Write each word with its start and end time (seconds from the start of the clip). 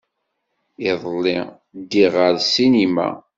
Iḍelli, 0.89 1.39
ddiɣ 1.79 2.13
ɣer 2.21 2.35
ssinima. 2.45 3.09